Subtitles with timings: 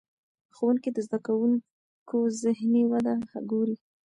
[0.55, 3.13] ښوونکي د زده کوونکو ذهني وده
[3.51, 3.75] ګوري.